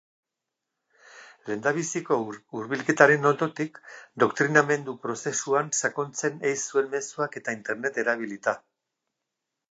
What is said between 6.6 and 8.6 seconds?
zuen mezuak eta internet erabilita.